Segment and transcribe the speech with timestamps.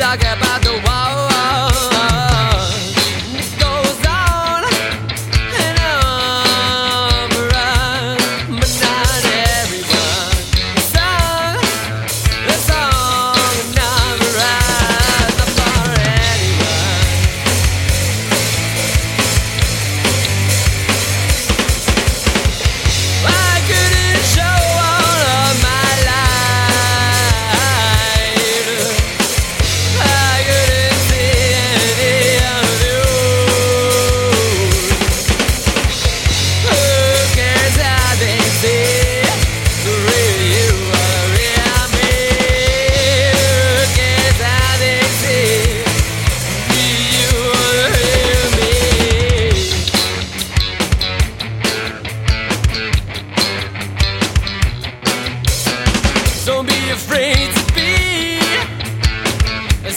[0.00, 0.49] talk about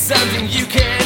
[0.03, 1.02] something you can